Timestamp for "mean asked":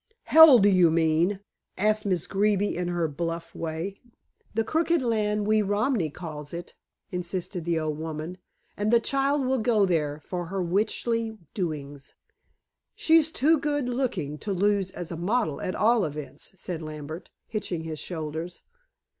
0.89-2.07